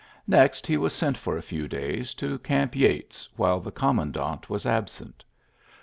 Next 0.25 0.65
he 0.65 0.77
was 0.77 0.93
sent 0.95 1.15
for 1.15 1.37
a 1.37 1.43
few 1.43 1.67
days 1.67 2.15
to 2.15 2.39
Gamp 2.39 2.75
Yates 2.75 3.29
while 3.35 3.59
the 3.59 3.69
commandant 3.71 4.49
was 4.49 4.65
absent. 4.65 5.23